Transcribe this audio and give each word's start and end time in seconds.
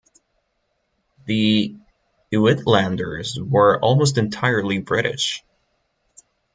The 1.25 1.75
uitlanders 2.33 3.39
were 3.39 3.79
almost 3.79 4.17
entirely 4.17 4.79
British. 4.79 5.43